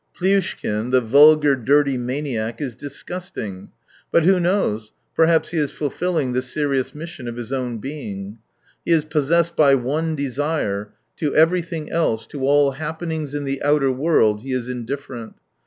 [0.19, 3.69] Plyushkin, the vulgar, dirty maniac is disgusting—
[4.11, 4.93] but who knows?
[5.15, 8.39] perhaps he is fulfilling the serious mission of his own being.
[8.83, 13.91] He is possessed by one desire— to everything else, to all happenings in the outer
[13.91, 15.33] world he is indifferent.